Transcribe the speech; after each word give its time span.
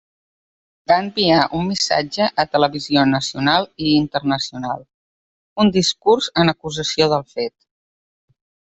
Va 0.91 0.95
enviar 1.03 1.41
un 1.59 1.67
missatge 1.71 2.29
a 2.45 2.47
televisió 2.55 3.05
nacional 3.11 3.69
i 3.85 3.93
internacional, 3.99 4.83
un 5.67 5.73
discurs 5.79 6.35
en 6.45 6.57
acusació 6.59 7.13
del 7.17 7.31
fet. 7.39 7.59